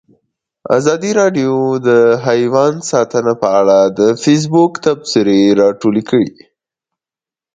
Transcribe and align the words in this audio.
ازادي 0.77 1.11
راډیو 1.21 1.55
د 1.87 1.89
حیوان 2.25 2.73
ساتنه 2.91 3.33
په 3.41 3.47
اړه 3.59 3.79
د 3.99 4.01
فیسبوک 4.23 4.71
تبصرې 4.85 5.41
راټولې 5.61 6.03
کړي. 6.09 6.29